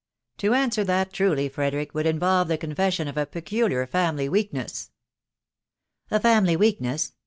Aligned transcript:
"To 0.39 0.55
answer 0.55 0.83
that 0.85 1.13
truly, 1.13 1.47
Frederick, 1.47 1.93
would 1.93 2.07
involve 2.07 2.47
the 2.47 2.57
con 2.57 2.73
fession 2.73 3.07
of 3.07 3.17
a 3.17 3.27
peculiar 3.27 3.85
family 3.85 4.27
weakness."" 4.27 4.89
A 6.09 6.19
family 6.19 6.55
weakness 6.55 7.11